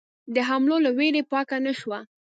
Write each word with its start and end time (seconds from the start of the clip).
د 0.35 0.37
حملو 0.49 0.77
له 0.85 0.91
وېرې 0.97 1.21
پاکه 1.31 1.57
نه 1.65 1.73
شوه. 1.79 1.99